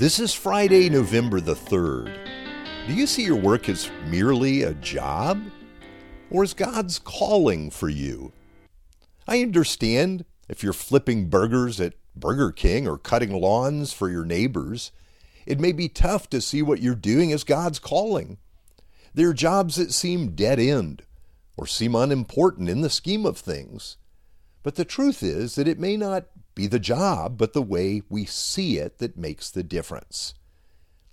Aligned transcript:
This 0.00 0.18
is 0.18 0.32
Friday, 0.32 0.88
November 0.88 1.42
the 1.42 1.54
3rd. 1.54 2.16
Do 2.86 2.94
you 2.94 3.06
see 3.06 3.22
your 3.22 3.36
work 3.36 3.68
as 3.68 3.90
merely 4.06 4.62
a 4.62 4.72
job? 4.72 5.42
Or 6.30 6.42
is 6.42 6.54
God's 6.54 6.98
calling 6.98 7.70
for 7.70 7.90
you? 7.90 8.32
I 9.28 9.42
understand 9.42 10.24
if 10.48 10.62
you're 10.62 10.72
flipping 10.72 11.28
burgers 11.28 11.82
at 11.82 11.96
Burger 12.16 12.50
King 12.50 12.88
or 12.88 12.96
cutting 12.96 13.38
lawns 13.38 13.92
for 13.92 14.08
your 14.08 14.24
neighbors, 14.24 14.90
it 15.44 15.60
may 15.60 15.70
be 15.70 15.90
tough 15.90 16.30
to 16.30 16.40
see 16.40 16.62
what 16.62 16.80
you're 16.80 16.94
doing 16.94 17.30
as 17.30 17.44
God's 17.44 17.78
calling. 17.78 18.38
There 19.12 19.28
are 19.28 19.34
jobs 19.34 19.76
that 19.76 19.92
seem 19.92 20.34
dead 20.34 20.58
end 20.58 21.02
or 21.58 21.66
seem 21.66 21.94
unimportant 21.94 22.70
in 22.70 22.80
the 22.80 22.88
scheme 22.88 23.26
of 23.26 23.36
things. 23.36 23.98
But 24.62 24.76
the 24.76 24.86
truth 24.86 25.22
is 25.22 25.56
that 25.56 25.68
it 25.68 25.78
may 25.78 25.98
not 25.98 26.24
be 26.54 26.66
the 26.66 26.78
job, 26.78 27.38
but 27.38 27.52
the 27.52 27.62
way 27.62 28.02
we 28.08 28.24
see 28.24 28.78
it 28.78 28.98
that 28.98 29.16
makes 29.16 29.50
the 29.50 29.62
difference. 29.62 30.34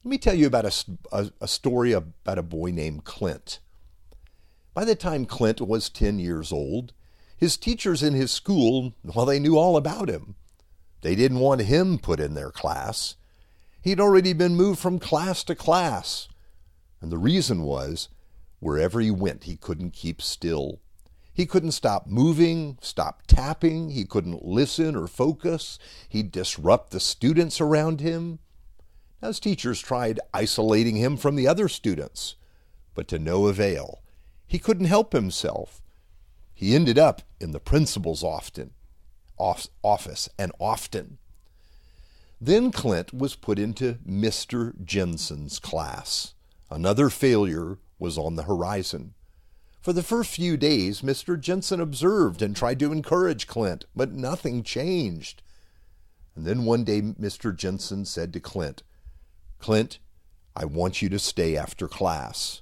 Let 0.04 0.10
me 0.10 0.18
tell 0.18 0.36
you 0.36 0.48
about 0.48 0.66
a, 0.66 0.86
a, 1.12 1.32
a, 1.42 1.48
story 1.48 1.92
about 1.92 2.38
a 2.38 2.44
boy 2.44 2.72
named 2.72 3.04
Clint. 3.04 3.60
By 4.74 4.86
the 4.86 4.96
time 4.96 5.26
Clint 5.26 5.60
was 5.60 5.90
10 5.90 6.20
years 6.20 6.52
old, 6.52 6.94
his 7.36 7.58
teachers 7.58 8.02
in 8.02 8.14
his 8.14 8.32
school, 8.32 8.94
well, 9.04 9.26
they 9.26 9.40
knew 9.40 9.58
all 9.58 9.76
about 9.76 10.10
him. 10.10 10.36
They 11.02 11.16
didn't 11.16 11.40
want 11.40 11.62
him 11.62 12.00
put 12.00 12.20
in 12.20 12.34
their 12.34 12.52
class. 12.52 13.16
He'd 13.82 14.00
already 14.00 14.34
been 14.34 14.56
moved 14.56 14.80
from 14.80 15.00
class 15.00 15.44
to 15.46 15.56
class. 15.56 16.28
And 17.02 17.12
the 17.12 17.18
reason 17.18 17.62
was, 17.62 18.10
wherever 18.60 19.00
he 19.00 19.12
went, 19.12 19.44
he 19.44 19.56
couldn't 19.56 19.92
keep 19.94 20.22
still. 20.22 20.80
He 21.38 21.46
couldn't 21.46 21.74
stop 21.74 22.08
moving, 22.08 22.80
stop 22.82 23.22
tapping. 23.28 23.92
He 23.92 24.06
couldn't 24.06 24.44
listen 24.44 24.96
or 24.96 25.06
focus. 25.06 25.78
He'd 26.10 26.32
disrupt 26.32 26.90
the 26.90 27.00
students 27.00 27.62
around 27.62 28.02
him. 28.02 28.40
As 29.22 29.40
teachers 29.40 29.80
tried 29.80 30.20
isolating 30.34 30.96
him 30.96 31.16
from 31.16 31.36
the 31.36 31.48
other 31.48 31.68
students, 31.68 32.38
but 32.96 33.08
to 33.10 33.20
no 33.20 33.46
avail. 33.46 34.02
He 34.48 34.58
couldn't 34.58 34.88
help 34.88 35.14
himself. 35.14 35.80
He 36.56 36.74
ended 36.74 36.98
up 36.98 37.22
in 37.40 37.52
the 37.52 37.60
principal's 37.60 38.24
often, 38.24 38.72
office 39.38 40.30
and 40.40 40.52
often. 40.60 41.20
Then 42.42 42.72
Clint 42.72 43.14
was 43.14 43.36
put 43.36 43.60
into 43.60 44.00
Mr. 44.10 44.74
Jensen's 44.84 45.60
class. 45.60 46.34
Another 46.72 47.12
failure 47.12 47.78
was 48.00 48.18
on 48.18 48.38
the 48.38 48.44
horizon. 48.44 49.14
For 49.80 49.94
the 49.94 50.04
first 50.04 50.32
few 50.32 50.58
days, 50.58 51.02
Mr. 51.02 51.40
Jensen 51.40 51.80
observed 51.80 52.42
and 52.42 52.56
tried 52.56 52.80
to 52.80 52.92
encourage 52.92 53.48
Clint, 53.48 53.86
but 53.96 54.12
nothing 54.12 54.64
changed. 54.64 55.42
And 56.36 56.46
then 56.46 56.66
one 56.66 56.84
day, 56.84 57.02
Mr. 57.02 57.56
Jensen 57.56 58.06
said 58.06 58.34
to 58.34 58.40
Clint, 58.40 58.84
Clint, 59.60 60.00
I 60.56 60.66
want 60.66 61.02
you 61.02 61.10
to 61.10 61.20
stay 61.20 61.56
after 61.56 61.88
class. 61.88 62.62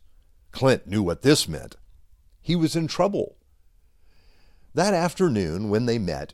Clint 0.51 0.87
knew 0.87 1.01
what 1.01 1.21
this 1.21 1.47
meant. 1.47 1.75
He 2.41 2.55
was 2.55 2.75
in 2.75 2.87
trouble. 2.87 3.37
That 4.73 4.93
afternoon, 4.93 5.69
when 5.69 5.85
they 5.85 5.97
met, 5.97 6.33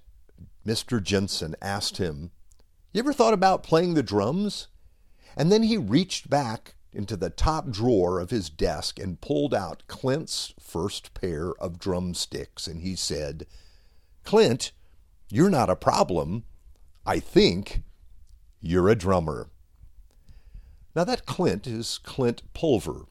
Mr. 0.65 1.01
Jensen 1.01 1.55
asked 1.61 1.97
him, 1.97 2.31
You 2.91 2.99
ever 2.99 3.13
thought 3.13 3.33
about 3.33 3.63
playing 3.63 3.93
the 3.93 4.03
drums? 4.03 4.67
And 5.37 5.51
then 5.51 5.63
he 5.63 5.77
reached 5.77 6.29
back 6.29 6.75
into 6.93 7.15
the 7.15 7.29
top 7.29 7.69
drawer 7.69 8.19
of 8.19 8.29
his 8.29 8.49
desk 8.49 8.99
and 8.99 9.21
pulled 9.21 9.53
out 9.53 9.83
Clint's 9.87 10.53
first 10.59 11.13
pair 11.13 11.53
of 11.53 11.79
drumsticks. 11.79 12.67
And 12.67 12.81
he 12.81 12.95
said, 12.95 13.45
Clint, 14.23 14.71
you're 15.29 15.49
not 15.49 15.69
a 15.69 15.75
problem. 15.75 16.43
I 17.05 17.19
think 17.19 17.81
you're 18.59 18.89
a 18.89 18.95
drummer. 18.95 19.49
Now, 20.95 21.05
that 21.05 21.25
Clint 21.25 21.65
is 21.65 21.99
Clint 21.99 22.41
Pulver. 22.53 23.05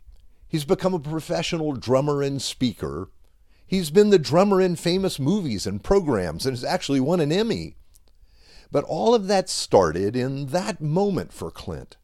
He's 0.47 0.65
become 0.65 0.93
a 0.93 0.99
professional 0.99 1.73
drummer 1.73 2.23
and 2.23 2.43
speaker. 2.43 3.11
He's 3.67 3.91
been 3.91 4.11
the 4.11 4.19
drummer 4.19 4.61
in 4.61 4.77
famous 4.77 5.19
movies 5.19 5.67
and 5.67 5.83
programs 5.83 6.45
and 6.45 6.55
has 6.55 6.65
actually 6.65 7.01
won 7.01 7.21
an 7.21 7.33
Emmy. 7.33 7.77
But 8.71 8.85
all 8.85 9.15
of 9.15 9.29
that 9.29 9.49
started 9.49 10.15
in 10.15 10.47
that 10.47 10.81
moment 10.81 11.33
for 11.33 11.51
Clint 11.51 11.97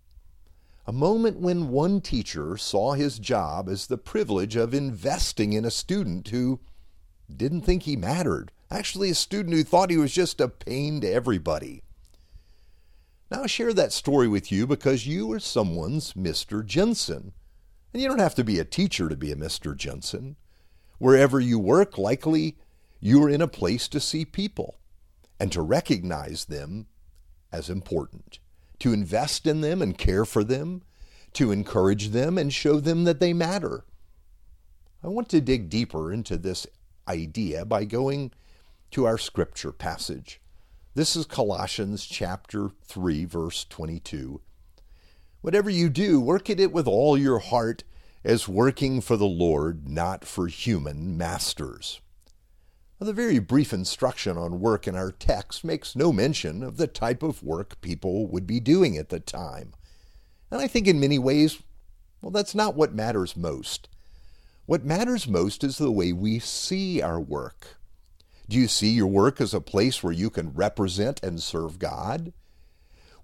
a 0.86 0.92
moment 0.92 1.40
when 1.40 1.68
one 1.68 2.00
teacher 2.00 2.56
saw 2.56 2.92
his 2.92 3.18
job 3.18 3.68
as 3.68 3.86
the 3.86 3.98
privilege 3.98 4.54
of 4.54 4.72
investing 4.72 5.52
in 5.52 5.64
a 5.64 5.70
student 5.70 6.28
who 6.28 6.60
didn't 7.34 7.62
think 7.62 7.82
he 7.82 7.96
mattered. 7.96 8.52
Actually, 8.70 9.10
a 9.10 9.14
student 9.14 9.54
who 9.54 9.64
thought 9.64 9.90
he 9.90 9.96
was 9.96 10.12
just 10.12 10.40
a 10.40 10.48
pain 10.48 11.00
to 11.00 11.10
everybody. 11.10 11.82
Now, 13.32 13.42
I 13.42 13.46
share 13.48 13.72
that 13.72 13.92
story 13.92 14.28
with 14.28 14.52
you 14.52 14.64
because 14.68 15.08
you 15.08 15.32
are 15.32 15.40
someone's 15.40 16.12
Mr. 16.12 16.64
Jensen. 16.64 17.32
And 17.92 18.00
you 18.00 18.08
don't 18.08 18.20
have 18.20 18.36
to 18.36 18.44
be 18.44 18.60
a 18.60 18.64
teacher 18.64 19.08
to 19.08 19.16
be 19.16 19.32
a 19.32 19.36
Mr. 19.36 19.76
Jensen. 19.76 20.36
Wherever 20.98 21.40
you 21.40 21.58
work, 21.58 21.98
likely 21.98 22.58
you 23.00 23.22
are 23.24 23.28
in 23.28 23.42
a 23.42 23.48
place 23.48 23.88
to 23.88 23.98
see 23.98 24.24
people 24.24 24.78
and 25.40 25.50
to 25.50 25.62
recognize 25.62 26.44
them 26.44 26.86
as 27.50 27.68
important 27.68 28.38
to 28.78 28.92
invest 28.92 29.46
in 29.46 29.60
them 29.60 29.82
and 29.82 29.98
care 29.98 30.24
for 30.24 30.44
them, 30.44 30.82
to 31.34 31.52
encourage 31.52 32.10
them 32.10 32.38
and 32.38 32.52
show 32.52 32.80
them 32.80 33.04
that 33.04 33.20
they 33.20 33.32
matter. 33.32 33.84
I 35.02 35.08
want 35.08 35.28
to 35.30 35.40
dig 35.40 35.68
deeper 35.68 36.12
into 36.12 36.36
this 36.36 36.66
idea 37.06 37.64
by 37.64 37.84
going 37.84 38.32
to 38.90 39.04
our 39.04 39.18
scripture 39.18 39.72
passage. 39.72 40.40
This 40.94 41.14
is 41.14 41.26
Colossians 41.26 42.06
chapter 42.06 42.70
3 42.86 43.24
verse 43.26 43.64
22. 43.64 44.40
Whatever 45.42 45.70
you 45.70 45.90
do, 45.90 46.20
work 46.20 46.48
at 46.50 46.58
it 46.58 46.72
with 46.72 46.88
all 46.88 47.18
your 47.18 47.38
heart 47.38 47.84
as 48.24 48.48
working 48.48 49.00
for 49.00 49.16
the 49.16 49.26
Lord, 49.26 49.88
not 49.88 50.24
for 50.24 50.48
human 50.48 51.16
masters. 51.16 52.00
The 52.98 53.12
very 53.12 53.38
brief 53.38 53.74
instruction 53.74 54.38
on 54.38 54.60
work 54.60 54.88
in 54.88 54.96
our 54.96 55.12
text 55.12 55.64
makes 55.64 55.94
no 55.94 56.12
mention 56.12 56.62
of 56.62 56.78
the 56.78 56.86
type 56.86 57.22
of 57.22 57.42
work 57.42 57.80
people 57.82 58.26
would 58.26 58.46
be 58.46 58.58
doing 58.58 58.96
at 58.96 59.10
the 59.10 59.20
time. 59.20 59.74
And 60.50 60.62
I 60.62 60.66
think 60.66 60.88
in 60.88 60.98
many 60.98 61.18
ways, 61.18 61.62
well, 62.22 62.30
that's 62.30 62.54
not 62.54 62.74
what 62.74 62.94
matters 62.94 63.36
most. 63.36 63.88
What 64.64 64.84
matters 64.84 65.28
most 65.28 65.62
is 65.62 65.76
the 65.76 65.92
way 65.92 66.12
we 66.12 66.38
see 66.38 67.02
our 67.02 67.20
work. 67.20 67.76
Do 68.48 68.56
you 68.56 68.66
see 68.66 68.90
your 68.90 69.06
work 69.06 69.40
as 69.40 69.52
a 69.52 69.60
place 69.60 70.02
where 70.02 70.12
you 70.12 70.30
can 70.30 70.54
represent 70.54 71.22
and 71.22 71.42
serve 71.42 71.78
God? 71.78 72.32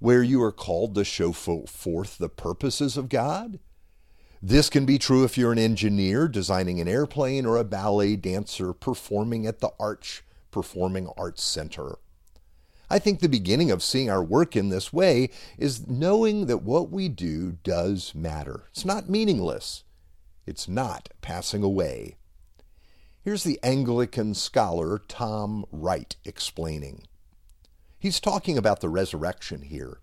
Where 0.00 0.22
you 0.22 0.42
are 0.42 0.52
called 0.52 0.94
to 0.96 1.04
show 1.04 1.32
forth 1.32 2.18
the 2.18 2.28
purposes 2.28 2.96
of 2.96 3.08
God? 3.08 3.58
This 4.44 4.68
can 4.68 4.84
be 4.84 4.98
true 4.98 5.22
if 5.22 5.38
you're 5.38 5.52
an 5.52 5.58
engineer 5.60 6.26
designing 6.26 6.80
an 6.80 6.88
airplane 6.88 7.46
or 7.46 7.56
a 7.56 7.62
ballet 7.62 8.16
dancer 8.16 8.72
performing 8.72 9.46
at 9.46 9.60
the 9.60 9.70
Arsht 9.78 10.22
Performing 10.50 11.08
Arts 11.16 11.44
Center. 11.44 11.98
I 12.90 12.98
think 12.98 13.20
the 13.20 13.28
beginning 13.28 13.70
of 13.70 13.84
seeing 13.84 14.10
our 14.10 14.22
work 14.22 14.56
in 14.56 14.68
this 14.68 14.92
way 14.92 15.30
is 15.58 15.86
knowing 15.86 16.46
that 16.46 16.64
what 16.64 16.90
we 16.90 17.08
do 17.08 17.52
does 17.62 18.16
matter. 18.16 18.64
It's 18.70 18.84
not 18.84 19.08
meaningless, 19.08 19.84
it's 20.44 20.66
not 20.66 21.10
passing 21.20 21.62
away. 21.62 22.16
Here's 23.22 23.44
the 23.44 23.60
Anglican 23.62 24.34
scholar 24.34 24.98
Tom 24.98 25.64
Wright 25.70 26.16
explaining. 26.24 27.06
He's 27.96 28.18
talking 28.18 28.58
about 28.58 28.80
the 28.80 28.88
resurrection 28.88 29.62
here. 29.62 30.00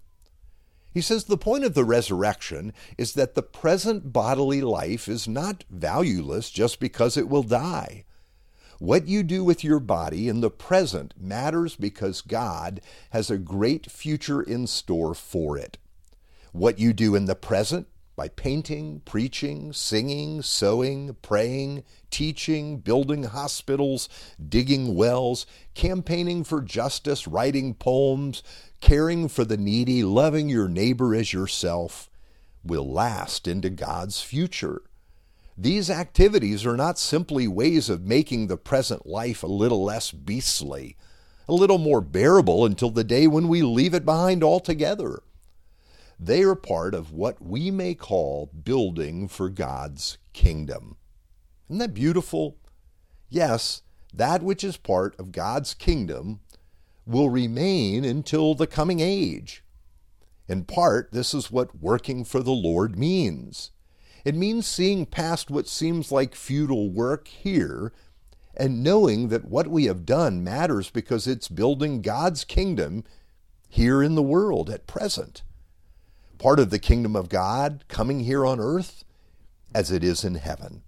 He 0.91 1.01
says 1.01 1.25
the 1.25 1.38
point 1.38 1.63
of 1.63 1.75
the 1.75 1.85
resurrection 1.85 2.73
is 2.97 3.13
that 3.13 3.35
the 3.35 3.44
present 3.44 4.11
bodily 4.11 4.61
life 4.61 5.07
is 5.07 5.27
not 5.27 5.63
valueless 5.69 6.50
just 6.50 6.79
because 6.79 7.16
it 7.16 7.29
will 7.29 7.44
die. 7.44 8.05
What 8.79 9.07
you 9.07 9.23
do 9.23 9.44
with 9.44 9.63
your 9.63 9.79
body 9.79 10.29
in 10.29 10.41
the 10.41 10.50
present 10.50 11.13
matters 11.19 11.75
because 11.75 12.22
God 12.22 12.81
has 13.11 13.29
a 13.29 13.38
great 13.38 13.91
future 13.91 14.41
in 14.41 14.67
store 14.67 15.13
for 15.13 15.57
it. 15.57 15.77
What 16.53 16.80
you 16.80 16.94
do 16.94 17.13
in 17.13 17.25
the 17.25 17.36
present 17.36 17.88
by 18.19 18.27
painting, 18.27 19.01
preaching, 19.06 19.71
singing, 19.71 20.42
sewing, 20.42 21.16
praying, 21.21 21.81
teaching, 22.12 22.77
building 22.77 23.24
hospitals, 23.24 24.10
digging 24.50 24.94
wells, 24.94 25.45
campaigning 25.74 26.44
for 26.44 26.62
justice, 26.62 27.30
writing 27.30 27.74
poems, 27.74 28.44
caring 28.81 29.30
for 29.30 29.45
the 29.45 29.56
needy, 29.56 30.04
loving 30.04 30.50
your 30.50 30.68
neighbor 30.68 31.16
as 31.16 31.31
yourself, 31.31 32.10
will 32.62 32.92
last 32.92 33.48
into 33.48 33.69
God's 33.69 34.22
future. 34.22 34.81
These 35.57 35.89
activities 35.89 36.65
are 36.65 36.75
not 36.75 37.00
simply 37.00 37.48
ways 37.48 37.89
of 37.89 38.01
making 38.01 38.48
the 38.48 38.57
present 38.57 39.06
life 39.06 39.44
a 39.44 39.48
little 39.48 39.86
less 39.86 40.12
beastly, 40.12 40.98
a 41.48 41.54
little 41.54 41.77
more 41.77 42.01
bearable 42.01 42.65
until 42.65 42.89
the 42.89 43.06
day 43.06 43.27
when 43.27 43.48
we 43.48 43.62
leave 43.62 43.94
it 43.94 44.04
behind 44.04 44.44
altogether. 44.44 45.22
They 46.19 46.44
are 46.44 46.56
part 46.56 46.94
of 46.94 47.13
what 47.13 47.42
we 47.42 47.71
may 47.71 47.95
call 47.95 48.48
building 48.48 49.30
for 49.30 49.50
God's 49.50 50.18
kingdom. 50.33 50.98
Isn't 51.69 51.80
that 51.80 51.94
beautiful? 51.94 52.57
Yes, 53.30 53.83
that 54.13 54.44
which 54.44 54.63
is 54.63 54.75
part 54.75 55.18
of 55.18 55.31
God's 55.31 55.74
kingdom 55.74 56.42
will 57.06 57.30
remain 57.30 58.04
until 58.04 58.54
the 58.54 58.68
coming 58.68 59.00
age. 59.00 59.63
In 60.50 60.66
part, 60.66 61.12
this 61.13 61.33
is 61.33 61.51
what 61.51 61.80
working 61.80 62.25
for 62.25 62.42
the 62.42 62.51
Lord 62.51 63.00
means. 63.00 63.72
It 64.25 64.36
means 64.36 64.68
seeing 64.68 65.06
past 65.06 65.50
what 65.50 65.69
seems 65.69 66.12
like 66.12 66.36
futile 66.36 66.89
work 66.89 67.30
here 67.30 67.94
and 68.57 68.83
knowing 68.83 69.30
that 69.30 69.45
what 69.45 69.68
we 69.68 69.86
have 69.86 70.06
done 70.06 70.44
matters 70.44 70.89
because 70.89 71.27
it's 71.27 71.48
building 71.48 72.01
God's 72.01 72.44
kingdom 72.44 73.06
here 73.69 74.04
in 74.04 74.15
the 74.15 74.24
world 74.24 74.69
at 74.69 74.86
present. 74.86 75.44
Part 76.39 76.59
of 76.59 76.69
the 76.69 76.80
kingdom 76.80 77.18
of 77.18 77.27
God 77.27 77.83
coming 77.89 78.21
here 78.21 78.45
on 78.45 78.62
earth 78.62 79.03
as 79.75 79.91
it 79.91 80.03
is 80.06 80.24
in 80.24 80.36
heaven. 80.36 80.83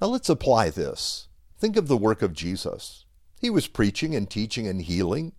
Now 0.00 0.08
let's 0.08 0.28
apply 0.28 0.70
this. 0.70 1.28
Think 1.58 1.76
of 1.76 1.88
the 1.88 1.96
work 1.96 2.20
of 2.20 2.34
Jesus. 2.34 3.06
He 3.40 3.48
was 3.48 3.66
preaching 3.66 4.14
and 4.14 4.28
teaching 4.28 4.66
and 4.66 4.82
healing, 4.82 5.32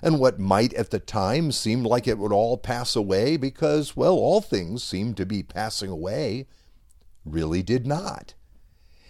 and 0.00 0.20
what 0.20 0.38
might 0.38 0.72
at 0.74 0.90
the 0.90 1.00
time 1.00 1.50
seem 1.50 1.82
like 1.82 2.06
it 2.06 2.16
would 2.16 2.32
all 2.32 2.56
pass 2.56 2.94
away 2.94 3.36
because, 3.36 3.96
well, 3.96 4.14
all 4.14 4.40
things 4.40 4.84
seemed 4.84 5.16
to 5.16 5.26
be 5.26 5.42
passing 5.42 5.90
away, 5.90 6.46
really 7.24 7.64
did 7.64 7.88
not. 7.88 8.34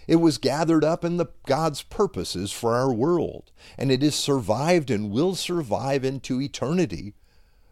It 0.07 0.17
was 0.17 0.39
gathered 0.39 0.85
up 0.85 1.05
in 1.05 1.19
the 1.19 1.27
God's 1.45 1.83
purposes 1.83 2.51
for 2.51 2.75
our 2.75 2.91
world, 2.91 3.53
and 3.77 3.93
it 3.93 4.01
has 4.01 4.15
survived 4.15 4.91
and 4.91 5.11
will 5.11 5.35
survive 5.35 6.03
into 6.03 6.41
eternity, 6.41 7.13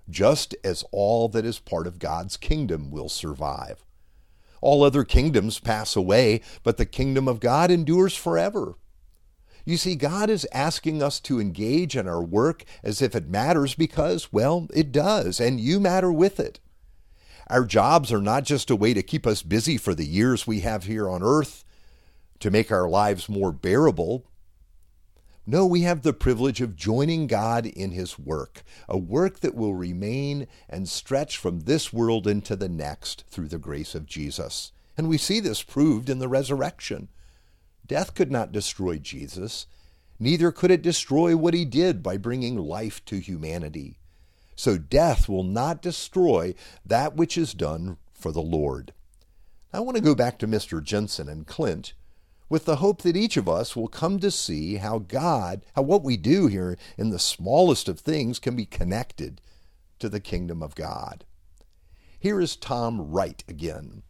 just 0.08 0.54
as 0.64 0.84
all 0.92 1.28
that 1.28 1.44
is 1.44 1.58
part 1.58 1.86
of 1.86 1.98
God's 1.98 2.36
kingdom 2.36 2.90
will 2.90 3.08
survive. 3.08 3.84
All 4.60 4.82
other 4.82 5.04
kingdoms 5.04 5.58
pass 5.58 5.96
away, 5.96 6.40
but 6.62 6.76
the 6.76 6.86
kingdom 6.86 7.28
of 7.28 7.40
God 7.40 7.70
endures 7.70 8.16
forever. 8.16 8.74
You 9.64 9.76
see, 9.76 9.96
God 9.96 10.30
is 10.30 10.46
asking 10.52 11.02
us 11.02 11.18
to 11.20 11.40
engage 11.40 11.96
in 11.96 12.06
our 12.06 12.22
work 12.22 12.64
as 12.84 13.02
if 13.02 13.16
it 13.16 13.28
matters 13.28 13.74
because, 13.74 14.32
well, 14.32 14.68
it 14.72 14.92
does, 14.92 15.40
and 15.40 15.60
you 15.60 15.80
matter 15.80 16.12
with 16.12 16.38
it. 16.38 16.60
Our 17.48 17.64
jobs 17.64 18.12
are 18.12 18.22
not 18.22 18.44
just 18.44 18.70
a 18.70 18.76
way 18.76 18.94
to 18.94 19.02
keep 19.02 19.26
us 19.26 19.42
busy 19.42 19.76
for 19.76 19.94
the 19.94 20.06
years 20.06 20.46
we 20.46 20.60
have 20.60 20.84
here 20.84 21.08
on 21.08 21.22
earth, 21.22 21.64
to 22.40 22.50
make 22.50 22.70
our 22.70 22.88
lives 22.88 23.28
more 23.28 23.52
bearable. 23.52 24.24
No, 25.48 25.64
we 25.64 25.82
have 25.82 26.02
the 26.02 26.12
privilege 26.12 26.60
of 26.60 26.74
joining 26.74 27.28
God 27.28 27.66
in 27.66 27.92
His 27.92 28.18
work, 28.18 28.64
a 28.88 28.98
work 28.98 29.38
that 29.40 29.54
will 29.54 29.76
remain 29.76 30.48
and 30.68 30.88
stretch 30.88 31.36
from 31.36 31.60
this 31.60 31.92
world 31.92 32.26
into 32.26 32.56
the 32.56 32.68
next 32.68 33.22
through 33.28 33.46
the 33.46 33.58
grace 33.58 33.94
of 33.94 34.06
Jesus. 34.06 34.72
And 34.96 35.08
we 35.08 35.18
see 35.18 35.38
this 35.38 35.62
proved 35.62 36.10
in 36.10 36.18
the 36.18 36.26
resurrection. 36.26 37.08
Death 37.86 38.14
could 38.14 38.32
not 38.32 38.50
destroy 38.50 38.98
Jesus, 38.98 39.66
neither 40.18 40.50
could 40.50 40.72
it 40.72 40.82
destroy 40.82 41.36
what 41.36 41.54
he 41.54 41.64
did 41.64 42.02
by 42.02 42.16
bringing 42.16 42.56
life 42.56 43.04
to 43.04 43.20
humanity. 43.20 44.00
So 44.56 44.78
death 44.78 45.28
will 45.28 45.44
not 45.44 45.80
destroy 45.80 46.54
that 46.84 47.14
which 47.14 47.38
is 47.38 47.54
done 47.54 47.98
for 48.12 48.32
the 48.32 48.42
Lord. 48.42 48.92
I 49.72 49.78
want 49.78 49.96
to 49.96 50.02
go 50.02 50.16
back 50.16 50.40
to 50.40 50.48
Mr. 50.48 50.82
Jensen 50.82 51.28
and 51.28 51.46
Clint 51.46 51.92
with 52.48 52.64
the 52.64 52.76
hope 52.76 53.02
that 53.02 53.16
each 53.16 53.36
of 53.36 53.48
us 53.48 53.74
will 53.74 53.88
come 53.88 54.18
to 54.20 54.30
see 54.30 54.76
how 54.76 54.98
God, 54.98 55.62
how 55.74 55.82
what 55.82 56.02
we 56.02 56.16
do 56.16 56.46
here 56.46 56.78
in 56.96 57.10
the 57.10 57.18
smallest 57.18 57.88
of 57.88 58.00
things 58.00 58.38
can 58.38 58.54
be 58.54 58.66
connected 58.66 59.40
to 59.98 60.08
the 60.08 60.20
kingdom 60.20 60.62
of 60.62 60.74
God. 60.74 61.24
Here 62.18 62.40
is 62.40 62.56
Tom 62.56 63.10
Wright 63.10 63.42
again. 63.48 64.02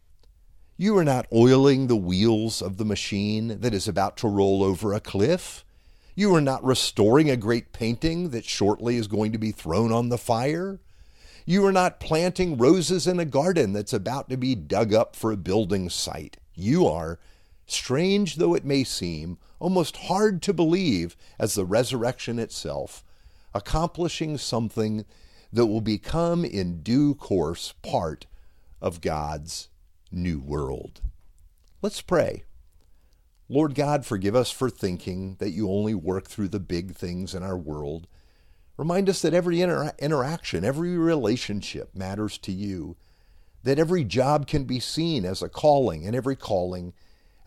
You 0.77 0.95
are 0.97 1.03
not 1.03 1.27
oiling 1.33 1.87
the 1.87 1.95
wheels 1.95 2.61
of 2.61 2.77
the 2.77 2.85
machine 2.85 3.59
that 3.61 3.73
is 3.73 3.87
about 3.87 4.15
to 4.17 4.27
roll 4.27 4.63
over 4.63 4.93
a 4.93 4.99
cliff. 4.99 5.65
You 6.15 6.33
are 6.35 6.41
not 6.41 6.63
restoring 6.63 7.29
a 7.29 7.37
great 7.37 7.73
painting 7.73 8.29
that 8.29 8.45
shortly 8.45 8.97
is 8.97 9.07
going 9.07 9.31
to 9.31 9.37
be 9.39 9.51
thrown 9.51 9.91
on 9.91 10.09
the 10.09 10.17
fire. 10.17 10.79
You 11.45 11.65
are 11.65 11.71
not 11.71 11.99
planting 11.99 12.57
roses 12.57 13.07
in 13.07 13.19
a 13.19 13.25
garden 13.25 13.73
that's 13.73 13.93
about 13.93 14.29
to 14.29 14.37
be 14.37 14.53
dug 14.53 14.93
up 14.93 15.15
for 15.15 15.31
a 15.31 15.37
building 15.37 15.89
site. 15.89 16.37
You 16.53 16.85
are, 16.87 17.19
strange 17.67 18.35
though 18.35 18.53
it 18.53 18.65
may 18.65 18.83
seem, 18.83 19.37
almost 19.59 19.97
hard 19.97 20.41
to 20.43 20.53
believe 20.53 21.15
as 21.39 21.55
the 21.55 21.65
resurrection 21.65 22.39
itself, 22.39 23.03
accomplishing 23.53 24.37
something 24.37 25.05
that 25.51 25.65
will 25.67 25.81
become 25.81 26.43
in 26.43 26.81
due 26.81 27.15
course 27.15 27.73
part 27.81 28.27
of 28.81 29.01
God's 29.01 29.69
new 30.11 30.39
world. 30.39 31.01
Let's 31.81 32.01
pray. 32.01 32.43
Lord 33.49 33.75
God, 33.75 34.05
forgive 34.05 34.35
us 34.35 34.51
for 34.51 34.69
thinking 34.69 35.35
that 35.39 35.51
you 35.51 35.69
only 35.69 35.93
work 35.93 36.27
through 36.27 36.49
the 36.49 36.59
big 36.59 36.95
things 36.95 37.33
in 37.33 37.43
our 37.43 37.57
world. 37.57 38.07
Remind 38.75 39.09
us 39.09 39.21
that 39.21 39.33
every 39.33 39.61
inter- 39.61 39.93
interaction, 39.99 40.65
every 40.65 40.97
relationship 40.97 41.95
matters 41.95 42.37
to 42.39 42.51
you, 42.51 42.97
that 43.63 43.79
every 43.79 44.03
job 44.03 44.47
can 44.47 44.65
be 44.65 44.79
seen 44.79 45.25
as 45.25 45.41
a 45.41 45.49
calling, 45.49 46.05
and 46.05 46.15
every 46.15 46.35
calling 46.35 46.93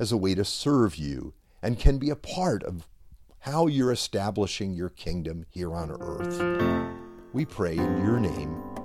as 0.00 0.11
a 0.11 0.17
way 0.17 0.35
to 0.35 0.44
serve 0.44 0.97
you, 0.97 1.35
and 1.62 1.79
can 1.79 1.99
be 1.99 2.08
a 2.11 2.17
part 2.17 2.64
of 2.64 2.88
how 3.41 3.67
you're 3.67 3.93
establishing 3.93 4.73
your 4.73 4.88
kingdom 4.88 5.44
here 5.50 5.75
on 5.75 5.91
earth. 5.91 6.41
We 7.32 7.44
pray 7.44 7.76
in 7.76 8.05
your 8.05 8.19
name. 8.19 8.80